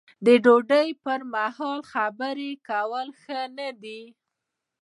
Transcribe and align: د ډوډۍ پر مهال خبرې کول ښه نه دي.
د 0.25 0.27
ډوډۍ 0.43 0.89
پر 1.03 1.19
مهال 1.33 1.79
خبرې 1.91 2.51
کول 2.69 3.07
ښه 3.21 3.39
نه 3.57 3.69
دي. 3.83 4.01